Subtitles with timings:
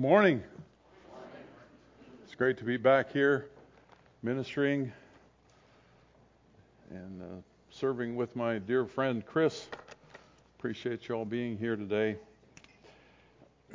[0.00, 0.42] Good morning.
[2.24, 3.50] It's great to be back here
[4.22, 4.90] ministering
[6.88, 7.26] and uh,
[7.68, 9.66] serving with my dear friend Chris.
[10.58, 12.16] Appreciate you all being here today.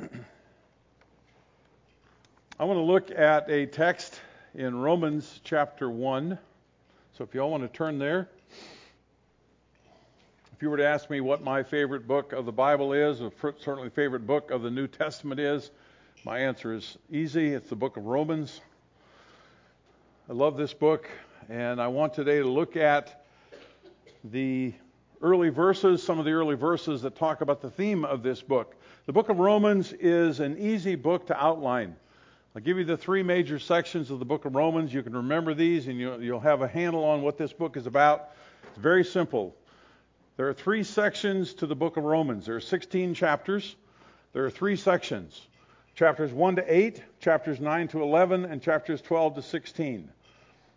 [2.58, 4.20] I want to look at a text
[4.56, 6.36] in Romans chapter 1.
[7.16, 8.28] So if you all want to turn there.
[10.52, 13.30] If you were to ask me what my favorite book of the Bible is, or
[13.60, 15.70] certainly favorite book of the New Testament is,
[16.26, 17.54] my answer is easy.
[17.54, 18.60] It's the book of Romans.
[20.28, 21.08] I love this book,
[21.48, 23.24] and I want today to look at
[24.24, 24.74] the
[25.22, 28.74] early verses, some of the early verses that talk about the theme of this book.
[29.06, 31.94] The book of Romans is an easy book to outline.
[32.56, 34.92] I'll give you the three major sections of the book of Romans.
[34.92, 37.86] You can remember these, and you'll, you'll have a handle on what this book is
[37.86, 38.30] about.
[38.70, 39.54] It's very simple.
[40.38, 42.46] There are three sections to the book of Romans.
[42.46, 43.76] There are 16 chapters.
[44.32, 45.40] There are three sections
[45.96, 50.10] chapters 1 to 8, chapters 9 to 11, and chapters 12 to 16.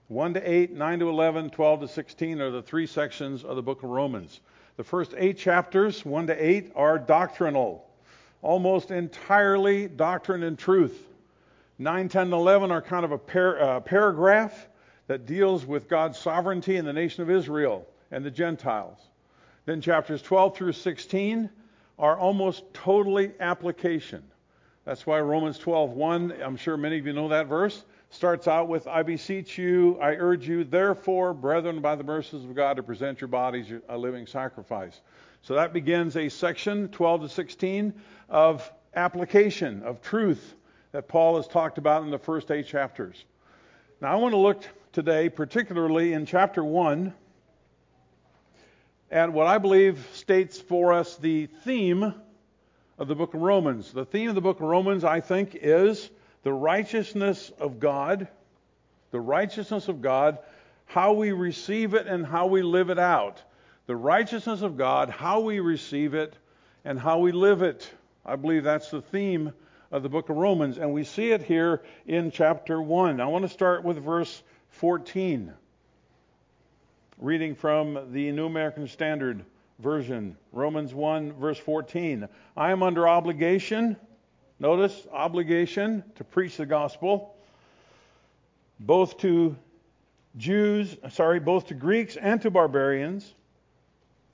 [0.08, 3.62] 1 to 8, 9 to 11, 12 to 16 are the three sections of the
[3.62, 4.40] book of Romans.
[4.78, 7.86] The first eight chapters, 1 to 8, are doctrinal,
[8.42, 10.97] almost entirely doctrine and truth.
[11.80, 14.70] 9, 10, and 11 are kind of a par- uh, paragraph
[15.08, 18.97] that deals with God's sovereignty in the nation of Israel and the Gentiles.
[19.66, 21.50] Then chapters 12 through 16
[21.97, 24.23] are almost totally application.
[24.90, 28.88] That's why Romans 12:1, I'm sure many of you know that verse, starts out with
[28.88, 33.22] I beseech you, I urge you, therefore, brethren, by the mercies of God, to present
[33.22, 35.02] your bodies a living sacrifice.
[35.44, 37.94] So that begins a section 12 to 16
[38.30, 40.56] of application, of truth
[40.92, 43.26] that Paul has talked about in the first eight chapters.
[44.02, 47.14] Now I want to look today particularly in chapter 1
[49.12, 52.16] at what I believe states for us the theme
[53.00, 53.94] of the book of Romans.
[53.94, 56.09] The theme of the book of Romans, I think, is
[56.44, 58.28] the righteousness of God,
[59.11, 60.38] the righteousness of God,
[60.85, 63.41] how we receive it and how we live it out.
[63.88, 66.38] The righteousness of God, how we receive it
[66.84, 67.90] and how we live it.
[68.25, 69.53] I believe that's the theme
[69.91, 73.22] of the book of Romans, and we see it here in chapter 1.
[73.22, 75.51] I want to start with verse 14,
[77.18, 79.44] reading from the New American Standard
[79.79, 82.28] version, Romans 1, verse 14.
[82.56, 83.95] I am under obligation,
[84.59, 87.35] notice, obligation to preach the gospel,
[88.79, 89.56] both to
[90.38, 93.34] Jews, sorry, both to Greeks and to barbarians,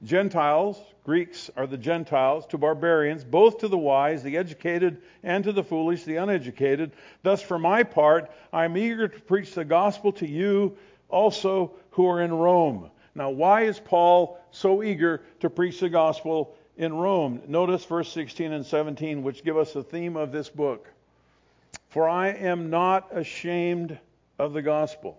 [0.03, 5.51] Gentiles, Greeks are the Gentiles, to barbarians, both to the wise, the educated, and to
[5.51, 6.91] the foolish, the uneducated.
[7.23, 10.77] Thus, for my part, I am eager to preach the gospel to you
[11.09, 16.53] also who are in Rome now, why is Paul so eager to preach the gospel
[16.75, 17.41] in Rome?
[17.47, 20.89] Notice verse 16 and 17, which give us the theme of this book.
[21.89, 23.97] For I am not ashamed
[24.37, 25.17] of the gospel.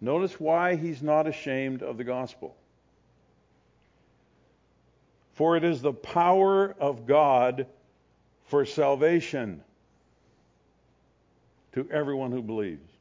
[0.00, 2.56] Notice why he's not ashamed of the gospel.
[5.34, 7.66] For it is the power of God
[8.46, 9.62] for salvation
[11.74, 12.95] to everyone who believes.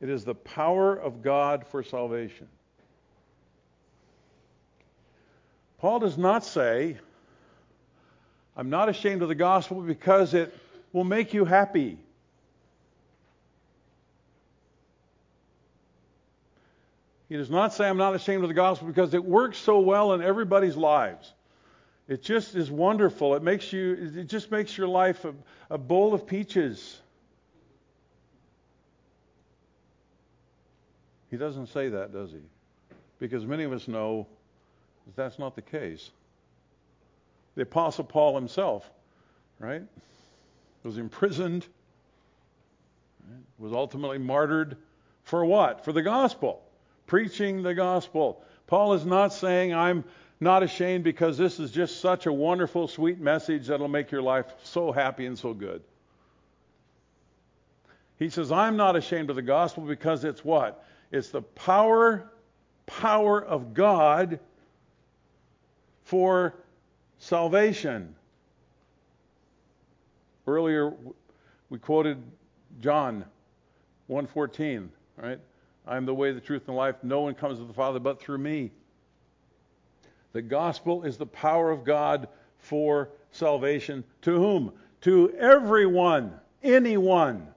[0.00, 2.48] It is the power of God for salvation.
[5.78, 6.98] Paul does not say,
[8.56, 10.54] I'm not ashamed of the gospel because it
[10.92, 11.98] will make you happy.
[17.28, 20.14] He does not say, I'm not ashamed of the gospel because it works so well
[20.14, 21.32] in everybody's lives.
[22.08, 23.36] It just is wonderful.
[23.36, 25.32] It makes you, it just makes your life a,
[25.70, 27.00] a bowl of peaches.
[31.30, 32.40] He doesn't say that, does he?
[33.18, 34.26] Because many of us know
[35.06, 36.10] that that's not the case.
[37.54, 38.88] The Apostle Paul himself,
[39.58, 39.82] right,
[40.82, 41.66] was imprisoned,
[43.28, 44.76] right, was ultimately martyred
[45.24, 45.84] for what?
[45.84, 46.62] For the gospel,
[47.06, 48.42] preaching the gospel.
[48.66, 50.04] Paul is not saying, I'm
[50.40, 54.46] not ashamed because this is just such a wonderful, sweet message that'll make your life
[54.64, 55.82] so happy and so good.
[58.18, 60.84] He says, I'm not ashamed of the gospel because it's what?
[61.10, 62.30] It's the power,
[62.86, 64.38] power of God
[66.04, 66.54] for
[67.18, 68.14] salvation.
[70.46, 70.94] Earlier
[71.68, 72.22] we quoted
[72.80, 73.24] John
[74.08, 75.40] 1:14, right?
[75.86, 76.96] I am the way, the truth, and the life.
[77.02, 78.70] No one comes to the Father but through me.
[80.32, 82.28] The gospel is the power of God
[82.58, 84.04] for salvation.
[84.22, 84.72] To whom?
[85.02, 87.48] To everyone, anyone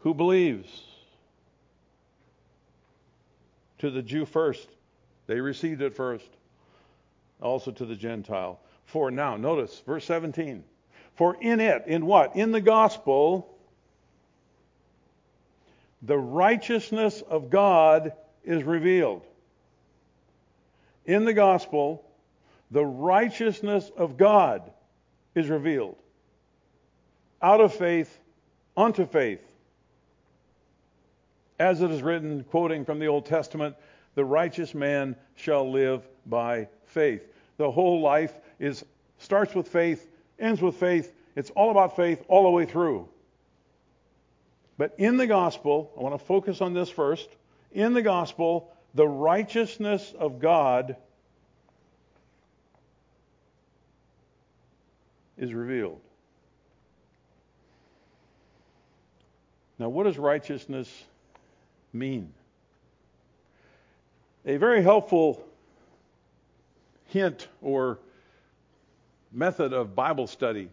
[0.00, 0.95] who believes
[3.78, 4.68] to the Jew first.
[5.26, 6.28] They received it first.
[7.40, 8.58] also to the Gentile.
[8.86, 10.64] For now, notice verse 17.
[11.14, 12.36] For in it, in what?
[12.36, 13.54] In the gospel,
[16.02, 18.12] the righteousness of God
[18.44, 19.22] is revealed.
[21.04, 22.04] In the gospel,
[22.70, 24.70] the righteousness of God
[25.34, 25.96] is revealed.
[27.40, 28.18] Out of faith
[28.76, 29.45] unto faith.
[31.58, 33.76] As it is written, quoting from the Old Testament,
[34.14, 37.22] the righteous man shall live by faith.
[37.56, 38.84] The whole life is
[39.18, 40.06] starts with faith,
[40.38, 41.12] ends with faith.
[41.34, 43.08] It's all about faith all the way through.
[44.78, 47.28] But in the gospel, I want to focus on this first.
[47.72, 50.96] In the gospel, the righteousness of God
[55.38, 56.00] is revealed.
[59.78, 60.88] Now, what does righteousness
[61.98, 62.32] mean?
[64.44, 65.44] A very helpful
[67.06, 67.98] hint or
[69.32, 70.68] method of Bible study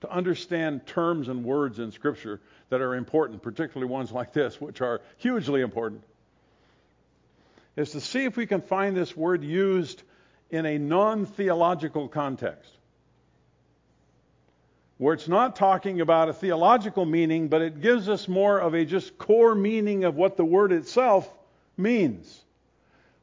[0.00, 2.40] to understand terms and words in Scripture
[2.70, 6.02] that are important, particularly ones like this, which are hugely important,
[7.76, 10.02] is to see if we can find this word used
[10.50, 12.70] in a non theological context.
[15.02, 18.84] Where it's not talking about a theological meaning, but it gives us more of a
[18.84, 21.28] just core meaning of what the word itself
[21.76, 22.44] means.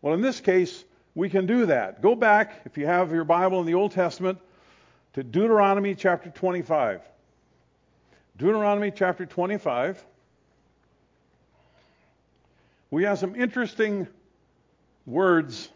[0.02, 0.84] Well, in this case,
[1.16, 2.02] we can do that.
[2.02, 4.40] Go back, if you have your Bible in the Old Testament,
[5.14, 7.00] to Deuteronomy chapter 25.
[8.36, 10.04] Deuteronomy chapter 25.
[12.92, 14.06] We have some interesting
[15.06, 15.70] words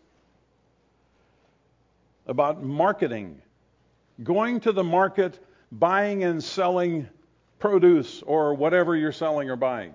[2.28, 3.42] about marketing.
[4.22, 5.40] Going to the market,
[5.80, 7.10] buying and selling
[7.60, 9.94] produce or whatever you're selling or buying.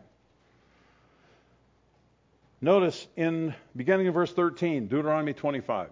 [2.60, 5.90] Notice in beginning of verse 13, Deuteronomy 25.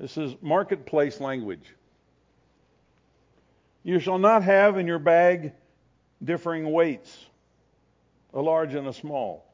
[0.00, 1.74] This is marketplace language.
[3.84, 5.52] You shall not have in your bag
[6.22, 7.26] differing weights,
[8.34, 9.46] a large and a small.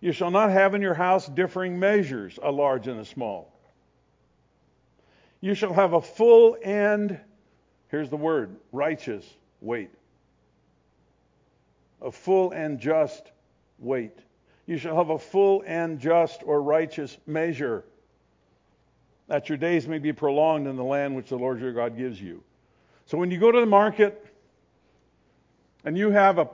[0.00, 3.55] You shall not have in your house differing measures, a large and a small.
[5.40, 7.18] You shall have a full and,
[7.88, 9.24] here's the word, righteous
[9.60, 9.90] weight.
[12.00, 13.30] A full and just
[13.78, 14.18] weight.
[14.66, 17.84] You shall have a full and just or righteous measure,
[19.28, 22.20] that your days may be prolonged in the land which the Lord your God gives
[22.20, 22.42] you.
[23.06, 24.26] So when you go to the market
[25.84, 26.48] and you have a,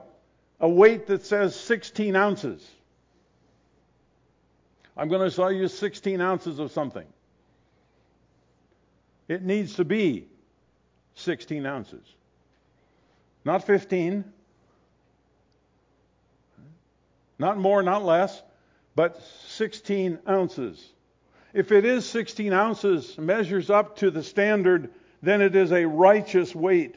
[0.60, 2.68] a weight that says 16 ounces,
[4.96, 7.06] I'm going to sell you 16 ounces of something.
[9.28, 10.28] It needs to be
[11.14, 12.04] 16 ounces.
[13.44, 14.24] Not 15.
[17.38, 18.42] Not more, not less,
[18.94, 20.92] but 16 ounces.
[21.52, 24.90] If it is 16 ounces, measures up to the standard,
[25.22, 26.96] then it is a righteous weight.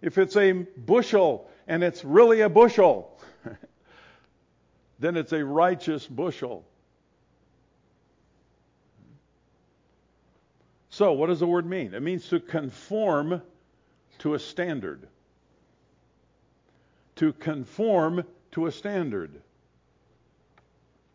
[0.00, 3.18] If it's a bushel and it's really a bushel,
[4.98, 6.64] then it's a righteous bushel.
[10.92, 11.94] So, what does the word mean?
[11.94, 13.40] It means to conform
[14.18, 15.08] to a standard.
[17.16, 19.40] To conform to a standard.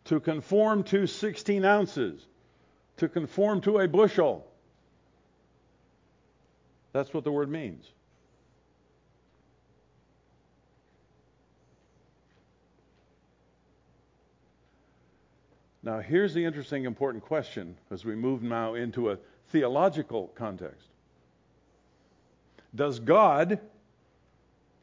[0.06, 2.26] To conform to 16 ounces.
[2.96, 4.44] To conform to a bushel.
[6.92, 7.88] That's what the word means.
[15.84, 19.18] Now, here's the interesting, important question as we move now into a
[19.50, 20.86] theological context.
[22.74, 23.60] Does God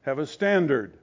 [0.01, 0.93] have a standard?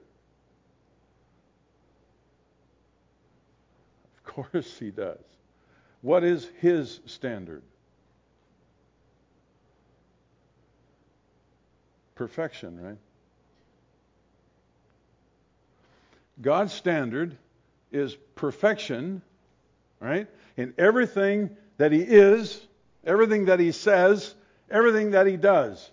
[4.17, 5.19] Of course he does.
[6.01, 7.63] What is his standard?
[12.15, 12.97] Perfection, right?
[16.41, 17.37] God's standard
[17.91, 19.21] is perfection,
[19.99, 20.27] right?
[20.57, 22.59] In everything that he is
[23.05, 24.33] everything that he says,
[24.69, 25.91] everything that he does.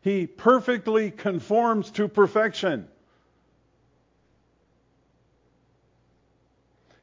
[0.00, 2.88] He perfectly conforms to perfection.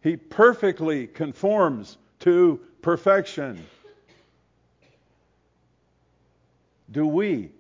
[0.02, 3.66] He perfectly conforms to perfection.
[6.92, 7.52] Do we?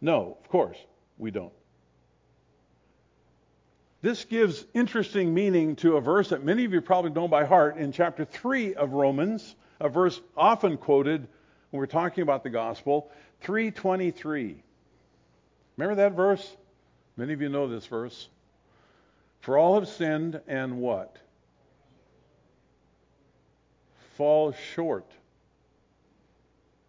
[0.00, 0.76] No, of course,
[1.16, 1.52] we don't.
[4.02, 7.76] This gives interesting meaning to a verse that many of you probably know by heart
[7.76, 11.28] in chapter 3 of Romans, a verse often quoted
[11.70, 14.56] when we're talking about the gospel, 323.
[15.76, 16.56] Remember that verse?
[17.16, 18.28] Many of you know this verse.
[19.40, 21.16] For all have sinned and what?
[24.16, 25.10] Fall short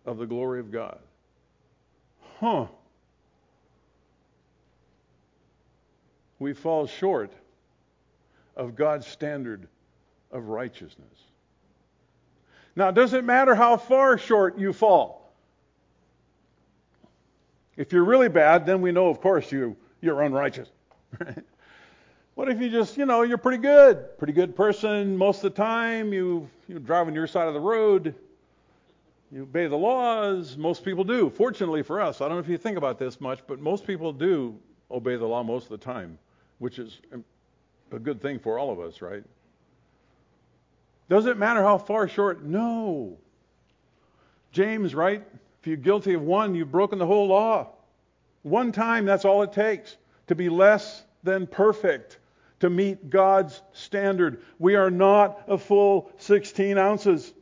[0.04, 0.98] of the glory of God.
[2.40, 2.66] Huh.
[6.44, 7.32] We fall short
[8.58, 9.66] of God's standard
[10.30, 11.18] of righteousness.
[12.76, 15.34] Now, it does it matter how far short you fall?
[17.78, 20.68] If you're really bad, then we know, of course, you, you're unrighteous.
[22.36, 25.62] what if you just, you know, you're pretty good, pretty good person most of the
[25.62, 28.14] time, you, you drive on your side of the road,
[29.32, 30.58] you obey the laws.
[30.58, 31.30] Most people do.
[31.30, 34.12] Fortunately for us, I don't know if you think about this much, but most people
[34.12, 34.60] do
[34.92, 36.20] obey the law most of the time,
[36.60, 37.00] which is
[37.92, 39.24] a good thing for all of us, right?
[41.10, 42.44] Does it matter how far short?
[42.44, 43.18] No.
[44.52, 45.24] James, right?
[45.62, 47.70] If you're guilty of one, you've broken the whole law.
[48.44, 52.18] One time, that's all it takes to be less than perfect,
[52.60, 54.42] to meet God's standard.
[54.60, 57.34] We are not a full 16 ounces,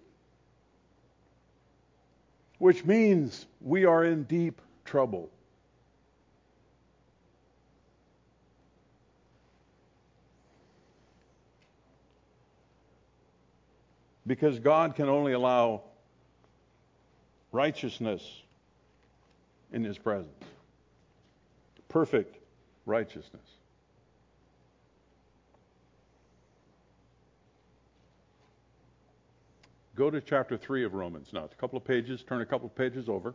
[2.58, 5.30] which means we are in deep trouble.
[14.28, 15.82] Because God can only allow
[17.51, 18.22] righteousness
[19.72, 20.44] in His presence.
[21.90, 22.38] Perfect
[22.86, 23.42] righteousness.
[29.96, 31.44] Go to chapter 3 of Romans now.
[31.44, 32.24] It's a couple of pages.
[32.24, 33.34] Turn a couple of pages over.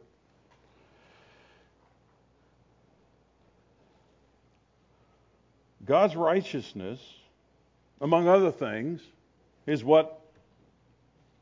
[5.85, 6.99] God's righteousness,
[8.01, 9.01] among other things,
[9.67, 10.26] is what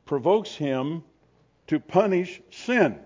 [0.05, 1.03] provokes him
[1.67, 2.99] to punish sin.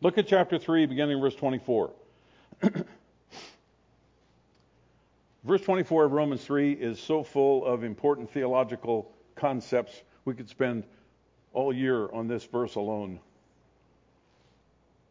[0.00, 1.90] Look at chapter 3, beginning verse 24.
[5.44, 10.84] verse 24 of Romans 3 is so full of important theological concepts, we could spend
[11.52, 13.18] all year on this verse alone.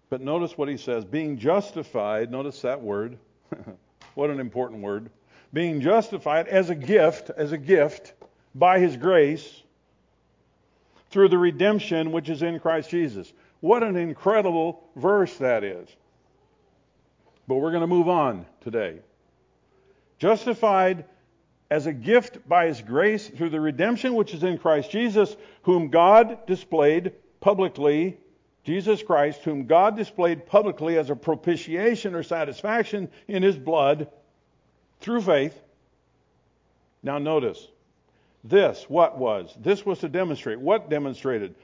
[0.10, 3.18] But notice what he says being justified, notice that word.
[4.16, 5.10] what an important word.
[5.54, 8.14] Being justified as a gift, as a gift
[8.54, 9.64] by his grace
[11.10, 13.32] through the redemption which is in Christ Jesus.
[13.60, 15.88] What an incredible verse that is.
[17.48, 19.00] But we're going to move on today.
[20.20, 21.06] Justified
[21.70, 25.90] as a gift by his grace through the redemption which is in Christ Jesus, whom
[25.90, 28.18] God displayed publicly,
[28.64, 34.10] Jesus Christ, whom God displayed publicly as a propitiation or satisfaction in his blood
[35.00, 35.60] through faith.
[37.04, 37.68] Now notice,
[38.44, 39.54] this, what was?
[39.60, 40.60] This was to demonstrate.
[40.60, 41.56] What demonstrated?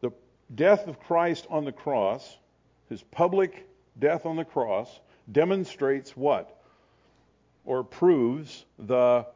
[0.00, 0.10] The
[0.54, 2.36] death of Christ on the cross,
[2.88, 6.60] his public death on the cross, demonstrates what?
[7.64, 9.26] Or proves the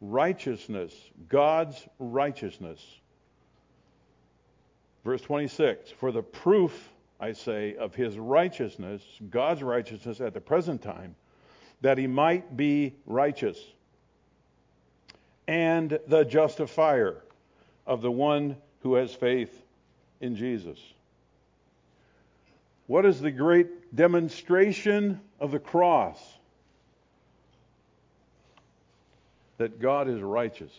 [0.00, 0.94] righteousness,
[1.28, 2.84] God's righteousness.
[5.04, 6.90] Verse 26 For the proof,
[7.20, 11.14] I say, of his righteousness, God's righteousness at the present time,
[11.84, 13.58] that he might be righteous
[15.46, 17.22] and the justifier
[17.86, 19.52] of the one who has faith
[20.18, 20.78] in Jesus.
[22.86, 26.18] What is the great demonstration of the cross?
[29.58, 30.72] That God is righteous.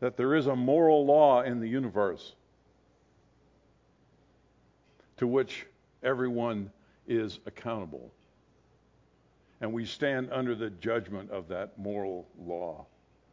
[0.00, 2.34] That there is a moral law in the universe
[5.18, 5.66] to which
[6.02, 6.70] everyone
[7.06, 8.10] is accountable
[9.60, 12.86] and we stand under the judgment of that moral law,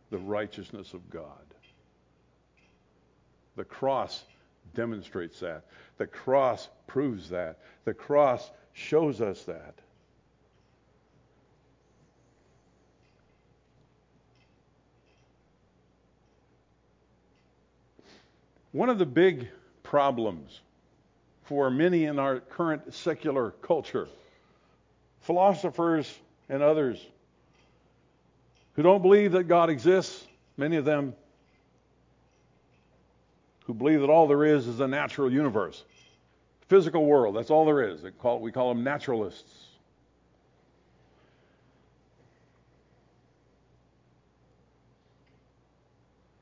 [0.10, 1.30] the righteousness of God.
[3.56, 4.24] The cross
[4.74, 5.66] demonstrates that.
[5.98, 7.60] The cross proves that.
[7.86, 9.76] The cross shows us that.
[18.72, 19.48] One of the big
[19.84, 20.60] problems
[21.46, 24.08] for many in our current secular culture
[25.22, 26.14] philosophers
[26.50, 27.04] and others
[28.76, 31.16] who don't believe that God exists, many of them
[33.66, 35.84] who believe that all there is is a natural universe,
[36.68, 38.02] physical world, that's all there is.
[38.20, 39.66] Call, we call them naturalists.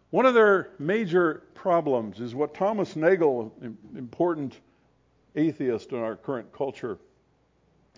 [0.09, 3.51] One of their major problems is what Thomas Nagel,
[3.97, 4.59] important
[5.35, 6.97] atheist in our current culture,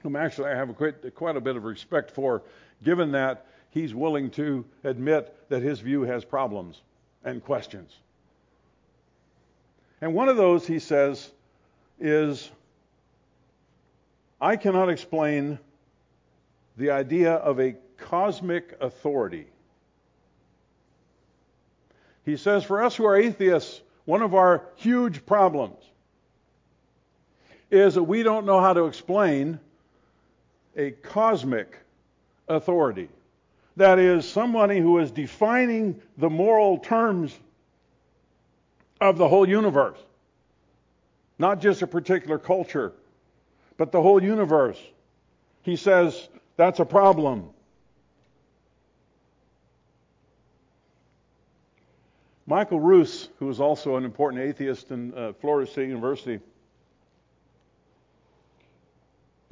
[0.03, 2.43] whom actually I have quite, quite a bit of respect for,
[2.83, 6.81] given that he's willing to admit that his view has problems.
[7.25, 7.91] and questions.
[9.99, 11.31] And one of those, he says,
[11.99, 12.49] is
[14.39, 15.59] I cannot explain
[16.77, 19.47] the idea of a cosmic authority.
[22.23, 25.77] He says, for us who are atheists, one of our huge problems
[27.71, 29.59] is that we don't know how to explain
[30.75, 31.77] a cosmic
[32.47, 33.09] authority.
[33.77, 37.37] That is, somebody who is defining the moral terms
[39.01, 39.97] of the whole universe.
[41.37, 42.93] Not just a particular culture,
[43.77, 44.79] but the whole universe.
[45.63, 47.49] He says that's a problem.
[52.47, 56.39] Michael Ruse, who is also an important atheist in uh, Florida State University,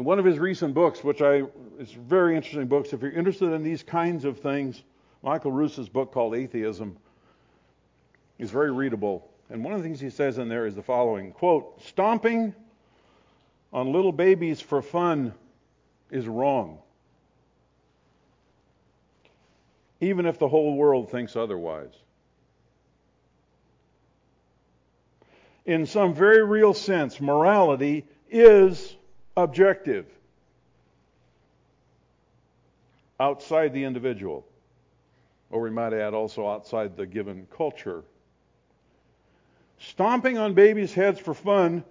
[0.04, 1.44] in one of his recent books, which I
[1.80, 2.92] it's very interesting books.
[2.92, 4.84] If you're interested in these kinds of things,
[5.22, 6.98] Michael Ruse's book called Atheism
[8.38, 9.26] is very readable.
[9.50, 12.54] And one of the things he says in there is the following quote, stomping
[13.72, 15.34] on little babies for fun
[16.12, 16.80] is wrong.
[20.02, 21.94] Even if the whole world thinks otherwise.
[25.66, 28.98] In some very real sense, morality is
[29.36, 30.06] objective
[33.20, 34.46] outside the individual,
[35.50, 38.04] or we might add also outside the given culture.
[39.80, 41.84] Stomping on babies' heads for fun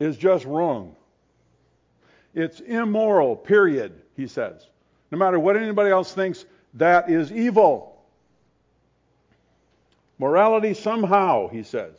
[0.00, 0.94] is just wrong.
[2.34, 4.66] It's immoral, period, he says.
[5.10, 8.00] No matter what anybody else thinks, that is evil.
[10.18, 11.94] Morality somehow, he says,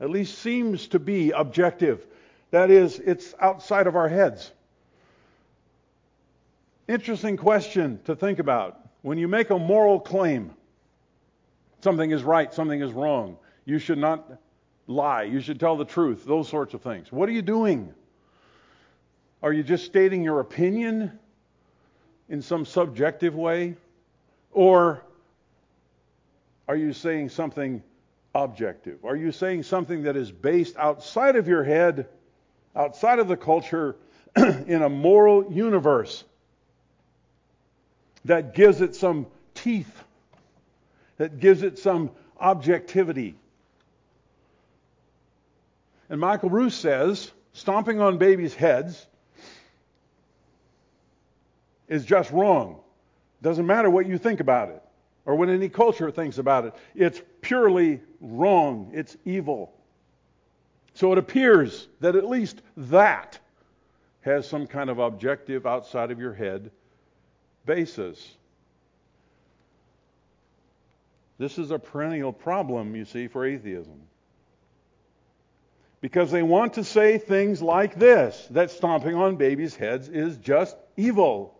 [0.00, 2.06] at least seems to be objective.
[2.50, 4.52] That is, it's outside of our heads.
[6.86, 8.80] Interesting question to think about.
[9.02, 10.54] When you make a moral claim,
[11.82, 14.26] something is right, something is wrong, you should not
[14.86, 17.12] lie, you should tell the truth, those sorts of things.
[17.12, 17.92] What are you doing?
[19.42, 21.18] Are you just stating your opinion
[22.28, 23.76] in some subjective way?
[24.50, 25.02] Or
[26.66, 27.82] are you saying something
[28.34, 29.04] objective?
[29.04, 32.08] Are you saying something that is based outside of your head
[32.74, 33.96] outside of the culture
[34.36, 36.24] in a moral universe
[38.24, 40.04] that gives it some teeth,
[41.16, 43.34] that gives it some objectivity.
[46.08, 49.06] And Michael Ruse says stomping on babies' heads
[51.88, 52.80] is just wrong.
[53.42, 54.82] Doesn't matter what you think about it
[55.24, 56.74] or what any culture thinks about it.
[56.94, 58.90] It's purely wrong.
[58.94, 59.72] It's evil.
[60.98, 63.38] So it appears that at least that
[64.22, 66.72] has some kind of objective outside of your head
[67.64, 68.34] basis.
[71.38, 74.00] This is a perennial problem, you see, for atheism.
[76.00, 80.76] Because they want to say things like this that stomping on babies' heads is just
[80.96, 81.56] evil.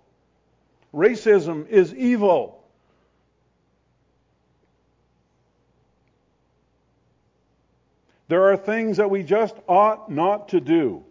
[0.92, 2.57] Racism is evil.
[8.28, 11.02] There are things that we just ought not to do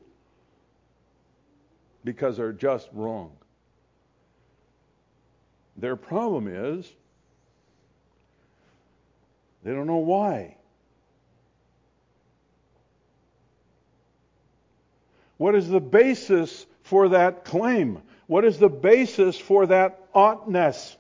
[2.03, 3.31] because they're just wrong.
[5.75, 6.91] Their problem is
[9.63, 10.55] they don't know why.
[15.37, 18.01] What is the basis for that claim?
[18.27, 20.95] What is the basis for that oughtness?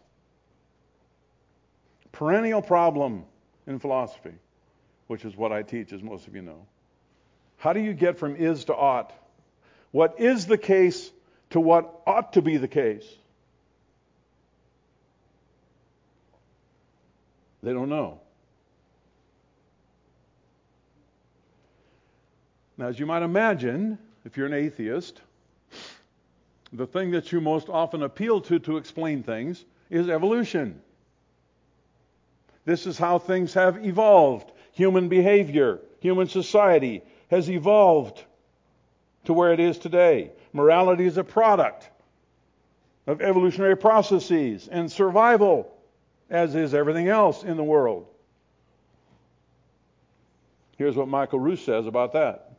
[2.11, 3.23] Perennial problem
[3.67, 4.33] in philosophy
[5.07, 6.65] which is what I teach, as most of you know.
[7.57, 9.11] How do you get from is to ought?
[9.91, 11.11] What is the case
[11.51, 13.05] to what ought to be the case?
[17.63, 18.19] They don't know.
[22.77, 25.19] Now, as you might imagine, if you're an atheist,
[26.71, 30.81] the thing that you most often appeal to to explain things is evolution.
[32.65, 38.23] This is how things have evolved human behavior, human society has evolved
[39.25, 40.31] to where it is today.
[40.53, 41.89] Morality is a product
[43.07, 45.75] of evolutionary processes and survival,
[46.29, 48.05] as is everything else in the world.
[50.77, 52.51] Here's what Michael Ruse says about that.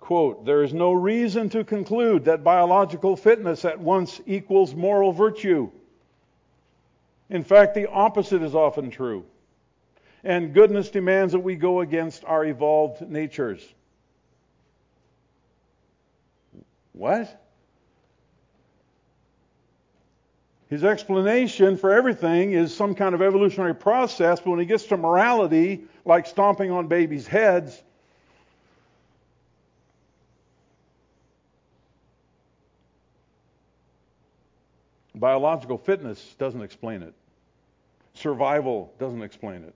[0.00, 5.70] Quote, there is no reason to conclude that biological fitness at once equals moral virtue.
[7.30, 9.24] In fact, the opposite is often true
[10.24, 13.62] and goodness demands that we go against our evolved natures.
[16.92, 17.40] What?
[20.70, 24.96] His explanation for everything is some kind of evolutionary process, but when he gets to
[24.96, 27.82] morality, like stomping on babies' heads,
[35.14, 37.12] biological fitness doesn't explain it.
[38.14, 39.74] Survival doesn't explain it.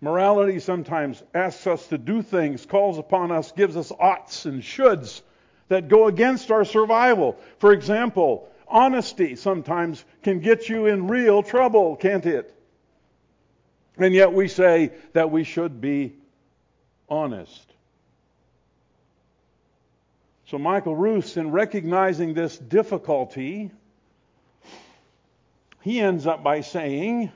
[0.00, 5.20] Morality sometimes asks us to do things, calls upon us, gives us oughts and shoulds
[5.68, 7.38] that go against our survival.
[7.58, 12.54] For example, honesty sometimes can get you in real trouble, can't it?
[13.98, 16.14] And yet we say that we should be
[17.08, 17.66] honest.
[20.46, 23.70] So Michael Ruse, in recognizing this difficulty,
[25.82, 27.30] he ends up by saying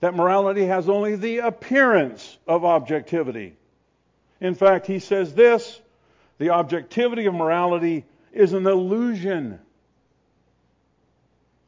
[0.00, 3.56] that morality has only the appearance of objectivity.
[4.40, 5.80] In fact, he says this
[6.38, 9.58] the objectivity of morality is an illusion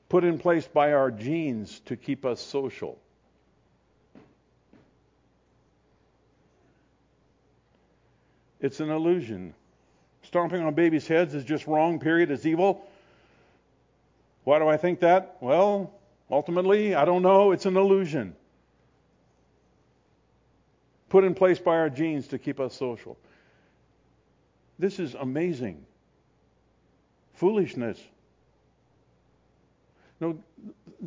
[0.09, 2.99] put in place by our genes to keep us social.
[8.61, 9.55] It's an illusion.
[10.23, 12.31] Stomping on babies' heads is just wrong, period.
[12.31, 12.87] It's evil.
[14.45, 15.37] Why do I think that?
[15.40, 15.93] Well,
[16.31, 17.53] ultimately, I don't know.
[17.53, 18.37] It's an illusion
[21.11, 23.19] put in place by our genes to keep us social.
[24.79, 25.85] This is amazing.
[27.35, 27.99] Foolishness.
[30.21, 30.38] No,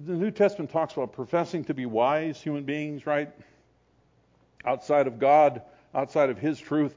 [0.05, 3.31] the New Testament talks about professing to be wise human beings, right?
[4.65, 5.61] Outside of God,
[5.95, 6.95] outside of His truth.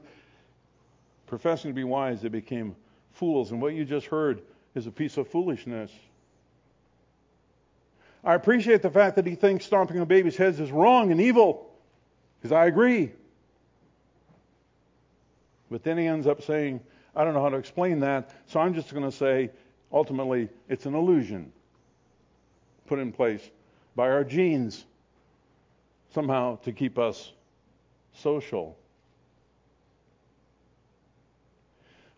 [1.27, 2.75] Professing to be wise, they became
[3.13, 3.51] fools.
[3.51, 4.41] And what you just heard
[4.75, 5.91] is a piece of foolishness.
[8.23, 11.69] I appreciate the fact that he thinks stomping on babies' heads is wrong and evil,
[12.39, 13.11] because I agree.
[15.69, 16.81] But then he ends up saying,
[17.15, 19.51] I don't know how to explain that, so I'm just going to say,
[19.91, 21.51] ultimately, it's an illusion
[22.85, 23.41] put in place
[23.95, 24.85] by our genes
[26.13, 27.31] somehow to keep us
[28.13, 28.77] social.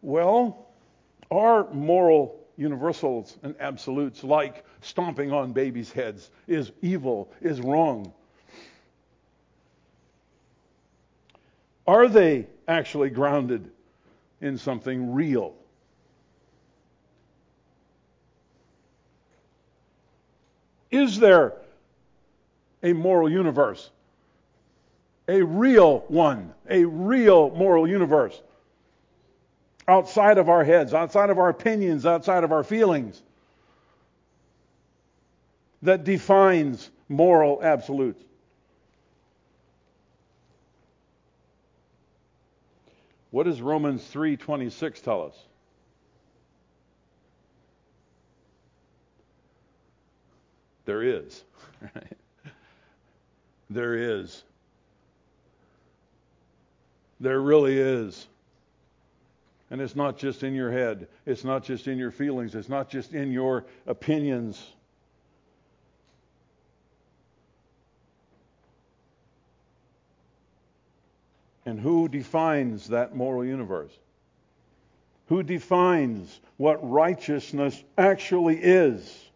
[0.01, 0.67] Well,
[1.31, 8.13] our moral universals and absolutes, like stomping on babies' heads, is evil, is wrong.
[11.87, 13.71] Are they actually grounded
[14.41, 15.53] in something real.
[20.91, 21.53] Is there
[22.81, 23.89] a moral universe?
[25.27, 28.41] A real one, a real moral universe.
[29.89, 33.23] Outside of our heads, outside of our opinions, outside of our feelings,
[35.81, 38.23] that defines moral absolutes.
[43.31, 45.35] What does Romans 3:26 tell us?
[50.85, 51.43] There is.
[53.71, 54.43] there is.
[57.19, 58.27] There really is.
[59.71, 61.07] And it's not just in your head.
[61.25, 62.55] It's not just in your feelings.
[62.55, 64.61] It's not just in your opinions.
[71.65, 73.91] And who defines that moral universe?
[75.27, 79.29] Who defines what righteousness actually is?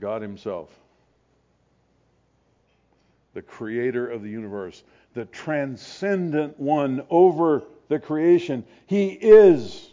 [0.00, 0.68] God Himself,
[3.40, 4.82] the creator of the universe,
[5.14, 8.62] the transcendent one over the creation.
[8.86, 9.92] He is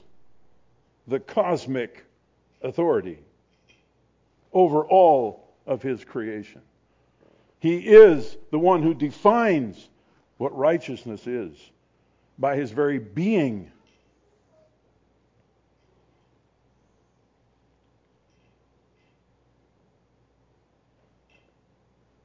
[1.08, 2.04] the cosmic
[2.62, 3.20] authority
[4.52, 6.60] over all of His creation.
[7.62, 9.88] He is the one who defines
[10.36, 11.54] what righteousness is
[12.38, 13.72] by his very being.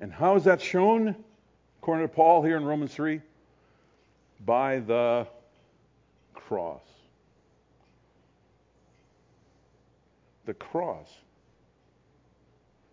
[0.02, 1.16] And how is that shown?
[1.80, 3.22] According to Paul here in Romans 3,
[4.44, 5.26] by the
[6.34, 6.82] cross.
[10.44, 11.08] The cross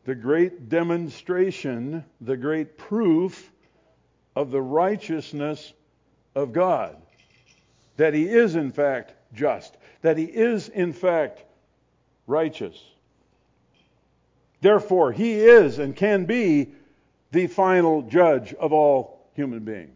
[0.10, 3.52] the great demonstration, the great proof
[4.36, 5.74] of the righteousness
[6.34, 6.98] of God.
[7.98, 9.78] That He is, in fact, just.
[10.02, 11.44] That He is, in fact,
[12.26, 12.82] righteous.
[14.62, 16.70] Therefore, He is and can be
[17.32, 19.96] the final judge of all human beings.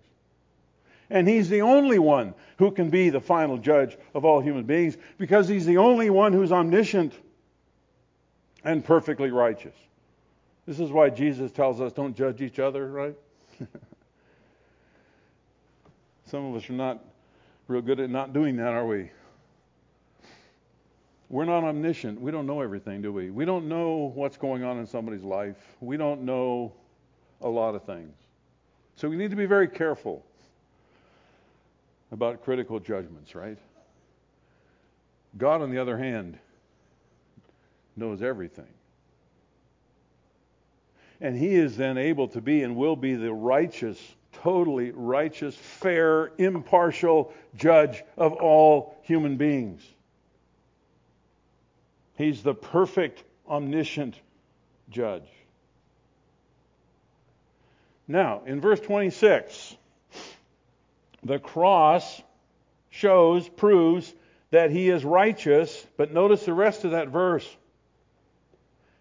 [1.10, 4.98] And He's the only one who can be the final judge of all human beings
[5.17, 7.13] because He's the only one who's omniscient
[8.63, 9.76] and perfectly righteous.
[10.65, 13.15] This is why Jesus tells us don't judge each other, right?
[16.26, 17.04] Some of us are not
[17.67, 19.12] real good at not doing that, are we?
[21.30, 22.22] We're not omniscient.
[22.22, 23.32] We don't know everything, do we?
[23.32, 25.58] We don't know what's going on in somebody's life.
[25.80, 26.74] We don't know
[27.43, 28.15] a lot of things.
[28.95, 30.25] So we need to be very careful
[32.12, 33.58] about critical judgments, right?
[35.38, 36.38] God, on the other hand,
[37.95, 38.67] knows everything.
[41.21, 43.99] And he is then able to be and will be the righteous,
[44.34, 49.82] totally righteous, fair, impartial judge of all human beings.
[52.15, 54.19] He's the perfect, omniscient
[54.89, 55.27] judge.
[58.07, 59.75] Now, in verse 26,
[61.23, 62.21] the cross
[62.89, 64.13] shows, proves
[64.51, 67.47] that he is righteous, but notice the rest of that verse.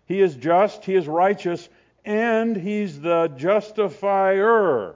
[0.06, 1.68] He is just, he is righteous,
[2.04, 4.94] and he's the justifier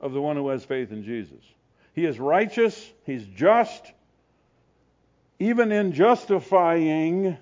[0.00, 1.44] of the one who has faith in Jesus.
[1.92, 3.92] He is righteous, he's just,
[5.40, 7.36] even in justifying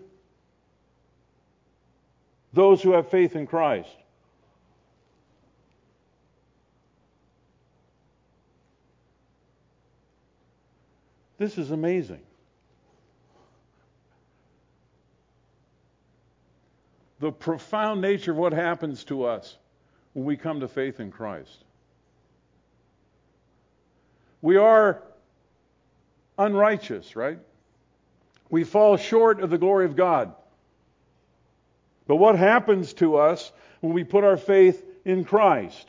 [2.57, 3.90] those who have faith in Christ.
[11.37, 12.23] This is amazing.
[17.21, 19.59] The profound nature of what happens to us
[20.14, 21.64] when we come to faith in Christ.
[24.40, 25.03] We are
[26.38, 27.38] unrighteous, right?
[28.49, 30.35] We fall short of the glory of God.
[32.07, 35.88] But what happens to us when we put our faith in Christ?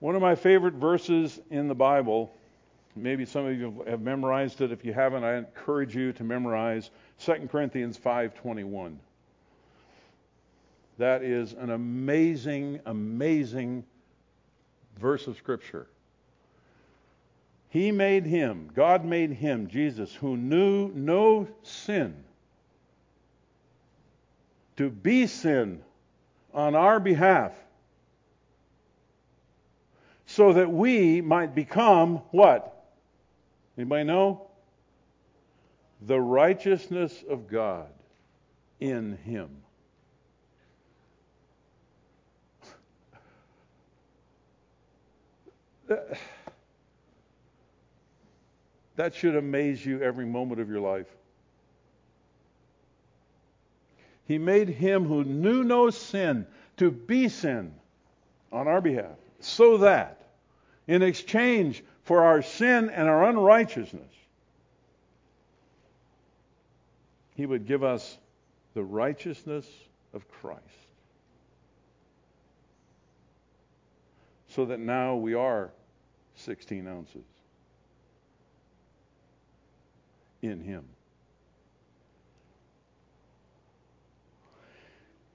[0.00, 2.30] One of my favorite verses in the Bible,
[2.94, 4.70] maybe some of you have memorized it.
[4.70, 8.98] If you haven't, I encourage you to memorize 2 Corinthians 5:21.
[10.98, 13.84] That is an amazing, amazing
[14.98, 15.86] verse of scripture.
[17.68, 22.24] He made him, God made him, Jesus, who knew no sin,
[24.76, 25.82] to be sin
[26.52, 27.52] on our behalf,
[30.26, 32.84] so that we might become what?
[33.78, 34.48] Anybody know?
[36.02, 37.88] The righteousness of God
[38.80, 39.50] in him.
[48.96, 51.06] That should amaze you every moment of your life.
[54.26, 56.46] He made him who knew no sin
[56.78, 57.74] to be sin
[58.52, 60.20] on our behalf, so that
[60.86, 64.12] in exchange for our sin and our unrighteousness,
[67.34, 68.16] he would give us
[68.74, 69.66] the righteousness
[70.12, 70.62] of Christ.
[74.48, 75.70] So that now we are
[76.36, 77.24] 16 ounces
[80.40, 80.84] in him.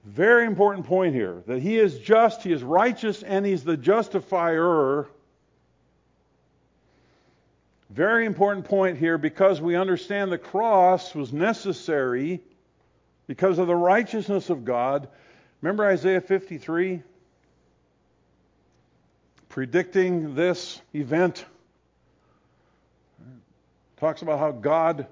[0.04, 5.06] Very important point here that he is just, he is righteous, and he's the justifier.
[7.88, 12.40] Very important point here because we understand the cross was necessary
[13.28, 15.08] because of the righteousness of God.
[15.60, 17.02] Remember Isaiah 53?
[19.48, 21.44] Predicting this event
[23.98, 25.06] talks about how God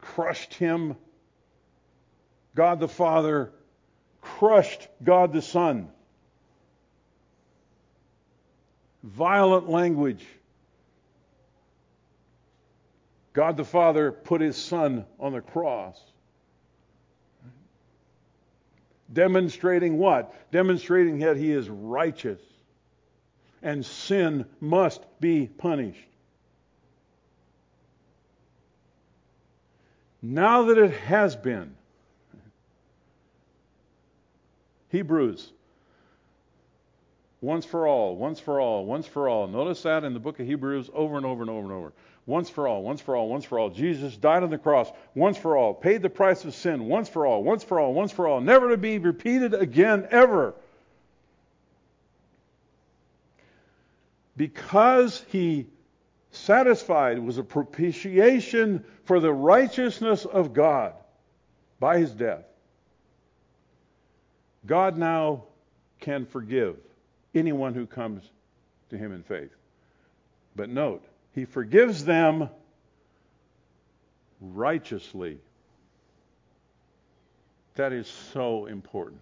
[0.00, 0.94] crushed him.
[2.54, 3.50] God the Father
[4.26, 5.88] crushed God the Son.
[9.02, 10.26] Violent language.
[13.32, 16.00] God the Father put his Son on the cross.
[19.12, 20.34] Demonstrating what?
[20.50, 22.40] Demonstrating that he is righteous
[23.62, 26.00] and sin must be punished.
[30.20, 31.75] Now that it has been,
[34.96, 35.52] Hebrews,
[37.42, 39.46] once for all, once for all, once for all.
[39.46, 41.92] Notice that in the book of Hebrews over and over and over and over.
[42.24, 43.68] Once for all, once for all, once for all.
[43.68, 47.26] Jesus died on the cross once for all, paid the price of sin once for
[47.26, 50.54] all, once for all, once for all, never to be repeated again ever.
[54.34, 55.66] Because he
[56.30, 60.94] satisfied was a propitiation for the righteousness of God
[61.78, 62.44] by his death.
[64.66, 65.44] God now
[66.00, 66.76] can forgive
[67.34, 68.22] anyone who comes
[68.90, 69.54] to him in faith.
[70.54, 72.48] But note, he forgives them
[74.40, 75.38] righteously.
[77.74, 79.20] That is so important.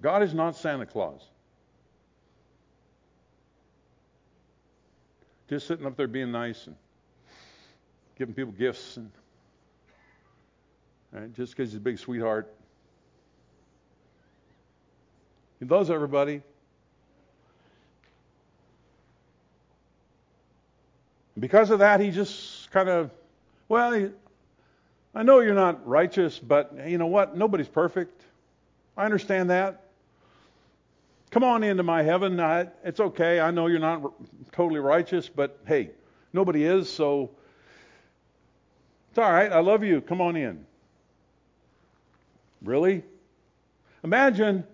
[0.00, 1.20] God is not Santa Claus.
[5.48, 6.76] Just sitting up there being nice and
[8.16, 9.10] giving people gifts and
[11.12, 12.52] right, just because he's a big sweetheart.
[15.58, 16.42] He loves everybody.
[21.38, 23.10] Because of that, he just kind of,
[23.68, 24.10] well,
[25.14, 27.36] I know you're not righteous, but you know what?
[27.36, 28.22] Nobody's perfect.
[28.96, 29.84] I understand that.
[31.30, 32.40] Come on into my heaven.
[32.40, 33.38] I, it's okay.
[33.38, 34.12] I know you're not r-
[34.52, 35.90] totally righteous, but hey,
[36.32, 37.30] nobody is, so
[39.10, 39.52] it's all right.
[39.52, 40.00] I love you.
[40.00, 40.64] Come on in.
[42.62, 43.04] Really?
[44.02, 44.64] Imagine,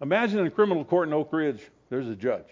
[0.00, 2.46] imagine in a criminal court in Oak Ridge, there's a judge.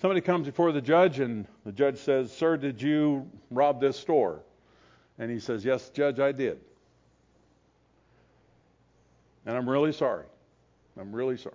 [0.00, 4.40] Somebody comes before the judge, and the judge says, Sir, did you rob this store?
[5.18, 6.58] And he says, Yes, Judge, I did.
[9.44, 10.24] And I'm really sorry.
[10.98, 11.54] I'm really sorry.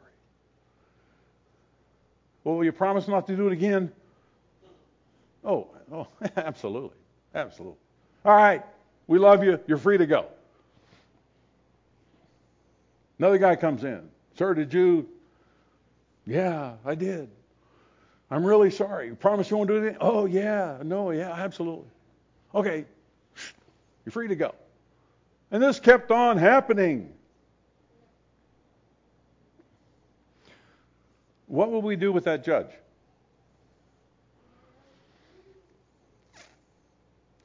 [2.44, 3.92] Well, will you promise not to do it again?
[5.44, 6.98] Oh, oh, absolutely.
[7.34, 7.80] Absolutely.
[8.24, 8.64] All right.
[9.08, 9.60] We love you.
[9.68, 10.28] You're free to go.
[13.20, 14.10] Another guy comes in.
[14.38, 15.08] Sir, did you?
[16.26, 17.30] Yeah, I did.
[18.30, 19.08] I'm really sorry.
[19.08, 19.98] You promise you won't do anything?
[20.02, 20.78] Oh, yeah.
[20.84, 21.88] No, yeah, absolutely.
[22.54, 22.86] Okay.
[24.06, 24.54] You're free to go.
[25.52, 27.14] And this kept on happening.
[31.48, 32.70] What will we do with that judge?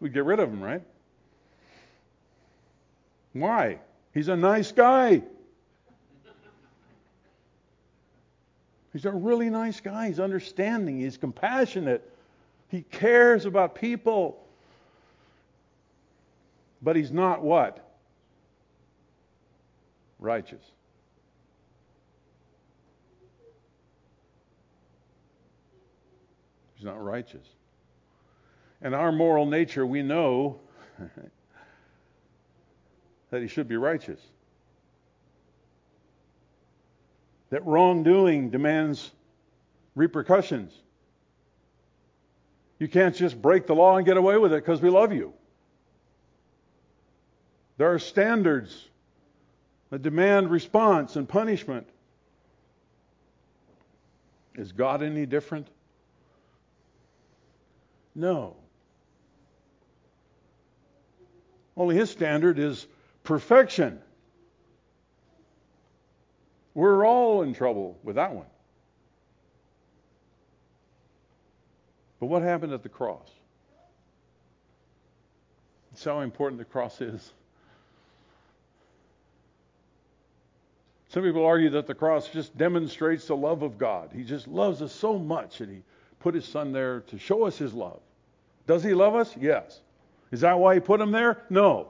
[0.00, 0.82] We'd get rid of him, right?
[3.34, 3.78] Why?
[4.14, 5.22] He's a nice guy.
[8.92, 10.08] He's a really nice guy.
[10.08, 10.98] He's understanding.
[11.00, 12.12] He's compassionate.
[12.68, 14.44] He cares about people.
[16.82, 17.86] But he's not what?
[20.18, 20.64] Righteous.
[26.74, 27.46] He's not righteous.
[28.82, 30.58] And our moral nature, we know
[33.30, 34.20] that he should be righteous.
[37.50, 39.10] That wrongdoing demands
[39.94, 40.72] repercussions.
[42.78, 45.34] You can't just break the law and get away with it because we love you.
[47.76, 48.88] There are standards
[49.90, 51.86] that demand response and punishment.
[54.54, 55.68] Is God any different?
[58.14, 58.56] No.
[61.76, 62.86] Only his standard is
[63.24, 64.00] perfection.
[66.74, 68.46] We're all in trouble with that one.
[72.20, 73.28] But what happened at the cross?
[75.92, 77.32] It's how important the cross is.
[81.08, 84.10] Some people argue that the cross just demonstrates the love of God.
[84.14, 85.82] He just loves us so much, and He
[86.20, 88.00] put His Son there to show us His love.
[88.68, 89.36] Does He love us?
[89.36, 89.80] Yes.
[90.30, 91.42] Is that why He put Him there?
[91.50, 91.88] No.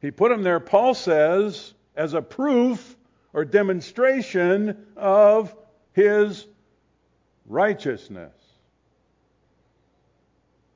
[0.00, 2.96] He put them there, Paul says, as a proof
[3.32, 5.54] or demonstration of
[5.92, 6.46] His
[7.46, 8.32] righteousness.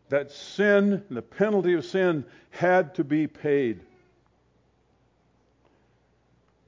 [0.08, 3.80] That sin, the penalty of sin, had to be paid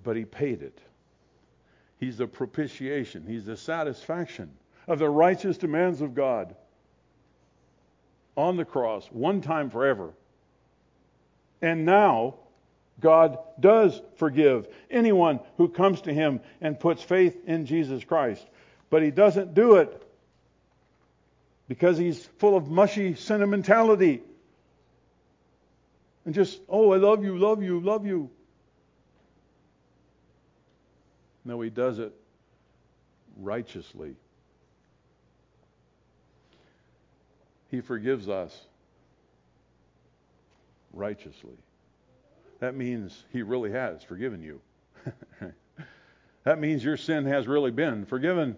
[0.04, 0.78] but he paid it.
[1.98, 4.50] He's the propitiation, he's the satisfaction
[4.86, 6.54] of the righteous demands of God
[8.36, 10.12] on the cross, one time forever.
[11.62, 12.34] And now,
[13.00, 18.46] God does forgive anyone who comes to him and puts faith in Jesus Christ.
[18.90, 20.02] But he doesn't do it
[21.68, 24.22] because he's full of mushy sentimentality.
[26.24, 28.30] And just, oh, I love you, love you, love you.
[31.44, 32.14] No, he does it
[33.36, 34.16] righteously.
[37.70, 38.58] He forgives us
[40.92, 41.56] righteously.
[42.64, 44.58] That means he really has forgiven you.
[46.44, 48.56] that means your sin has really been forgiven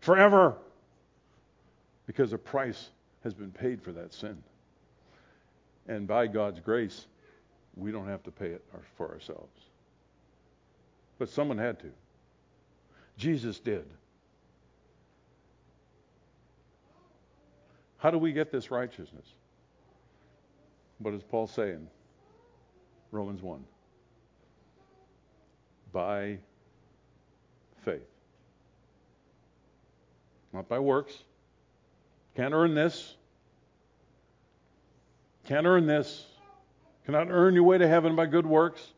[0.00, 0.58] forever
[2.06, 2.90] because a price
[3.24, 4.36] has been paid for that sin.
[5.88, 7.06] And by God's grace,
[7.74, 8.62] we don't have to pay it
[8.98, 9.62] for ourselves.
[11.18, 11.90] But someone had to.
[13.16, 13.86] Jesus did.
[17.96, 19.24] How do we get this righteousness?
[20.98, 21.88] What does Paul say in
[23.12, 23.62] Romans 1?
[25.92, 26.38] By
[27.84, 28.00] faith.
[30.52, 31.12] Not by works.
[32.34, 33.14] Can't earn this.
[35.44, 36.26] can't earn this.
[37.04, 38.92] Cannot earn your way to heaven by good works.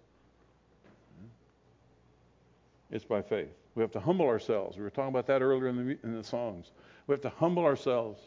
[2.90, 3.48] It's by faith.
[3.74, 4.76] We have to humble ourselves.
[4.76, 6.70] We were talking about that earlier in the, in the songs.
[7.06, 8.20] We have to humble ourselves.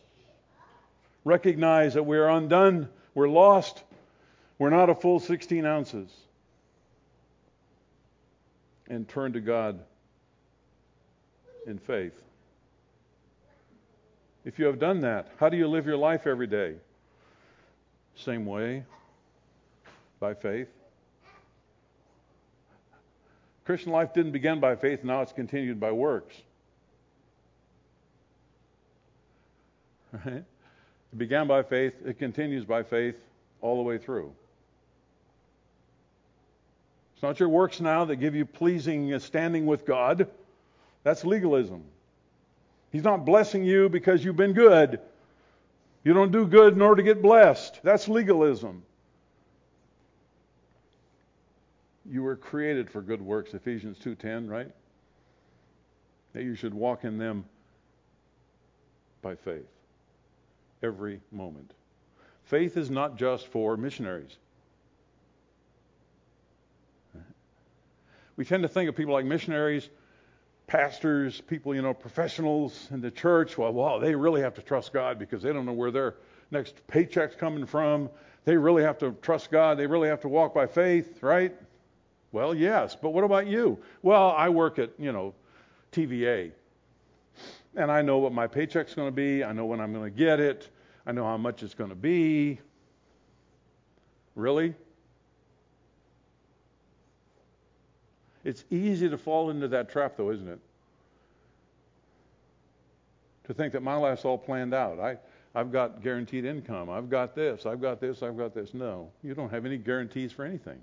[1.24, 2.90] Recognize that we are undone.
[3.14, 3.84] We're lost.
[4.60, 6.12] We're not a full 16 ounces.
[8.90, 9.80] And turn to God
[11.66, 12.14] in faith.
[14.46, 16.76] If you have done that, how do you live your life every day?
[18.16, 18.84] Same way,
[20.20, 20.70] by faith.
[23.66, 26.36] Christian life didn't begin by faith, now it's continued by works.
[30.14, 30.46] Right?
[31.14, 33.16] It began by faith, it continues by faith
[33.60, 34.32] all the way through.
[37.18, 40.28] It's not your works now that give you pleasing uh, standing with God.
[41.04, 41.84] That's legalism.
[42.92, 45.00] He's not blessing you because you've been good.
[46.04, 47.80] You don't do good in order to get blessed.
[47.82, 48.84] That's legalism.
[52.06, 54.72] You were created for good works, Ephesians 2:10, right?
[56.34, 57.46] That you should walk in them
[59.24, 59.66] by faith
[60.84, 61.74] every moment.
[62.44, 64.38] Faith is not just for missionaries.
[68.38, 69.90] We tend to think of people like missionaries,
[70.68, 73.58] pastors, people, you know, professionals in the church.
[73.58, 76.16] Well, wow, they really have to trust God because they don't know where their
[76.52, 78.10] next paycheck's coming from.
[78.46, 79.78] They really have to trust God.
[79.78, 81.54] They really have to walk by faith, right?
[82.32, 83.80] Well, yes, but what about you?
[84.04, 85.34] Well, I work at, you know,
[85.92, 86.52] TVA.
[87.76, 89.44] And I know what my paycheck's going to be.
[89.44, 90.70] I know when I'm going to get it.
[91.06, 92.60] I know how much it's going to be.
[94.36, 94.76] Really?
[98.48, 100.60] It's easy to fall into that trap, though, isn't it?
[103.48, 105.02] To think that my life's all planned out.
[105.02, 105.18] I,
[105.54, 106.90] I've got guaranteed income.
[106.90, 107.66] I've got this.
[107.66, 108.24] I've got this.
[108.24, 108.74] I've got this.
[108.74, 110.80] No, you don't have any guarantees for anything.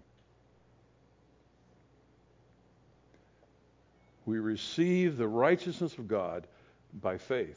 [4.26, 6.46] We receive the righteousness of God
[7.00, 7.56] by faith.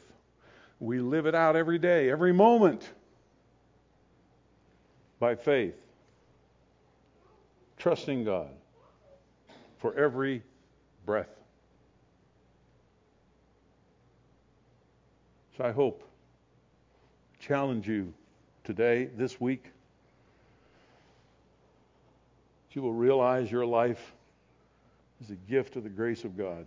[0.80, 2.88] We live it out every day, every moment
[5.20, 5.76] by faith,
[7.76, 8.48] trusting God
[9.78, 10.42] for every
[11.06, 11.30] breath.
[15.56, 16.04] So I hope,
[17.40, 18.12] challenge you
[18.64, 19.64] today, this week,
[22.68, 24.12] that you will realize your life
[25.20, 26.66] is a gift of the grace of God.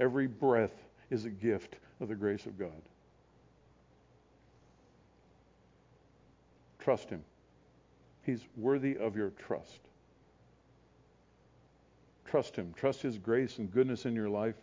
[0.00, 0.72] Every breath
[1.10, 2.70] is a gift of the grace of God.
[6.80, 7.22] Trust Him.
[8.24, 9.80] He's worthy of your trust.
[12.32, 12.72] Trust Him.
[12.74, 14.54] Trust His grace and goodness in your life.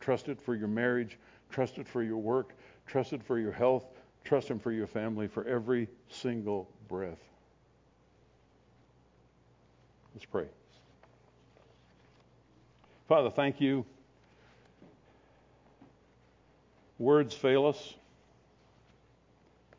[0.00, 1.18] Trust it for your marriage.
[1.50, 2.54] Trust it for your work.
[2.86, 3.84] Trust it for your health.
[4.24, 7.18] Trust Him for your family, for every single breath.
[10.14, 10.46] Let's pray.
[13.06, 13.84] Father, thank you.
[16.98, 17.96] Words fail us.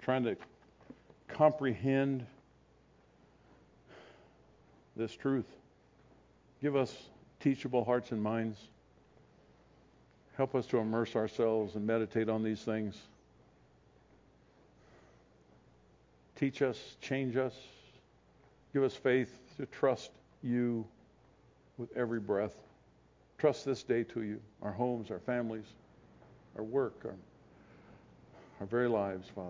[0.04, 0.38] Trying to
[1.28, 2.24] comprehend
[4.96, 5.48] this truth.
[6.62, 6.96] Give us
[7.42, 8.58] teachable hearts and minds.
[10.38, 12.98] Help us to immerse ourselves and meditate on these things.
[16.36, 17.54] Teach us, change us,
[18.74, 20.12] give us faith to trust
[20.42, 20.86] you
[21.78, 22.56] with every breath
[23.42, 25.66] trust this day to you, our homes, our families,
[26.56, 27.16] our work, our,
[28.60, 29.50] our very lives, Father.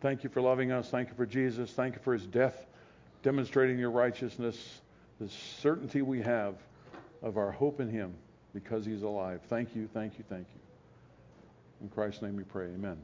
[0.00, 0.90] Thank you for loving us.
[0.90, 1.70] Thank you for Jesus.
[1.70, 2.66] Thank you for his death,
[3.22, 4.80] demonstrating your righteousness,
[5.22, 6.56] the certainty we have
[7.22, 8.12] of our hope in him
[8.52, 9.40] because he's alive.
[9.48, 10.60] Thank you, thank you, thank you.
[11.80, 12.66] In Christ's name we pray.
[12.66, 12.96] Amen.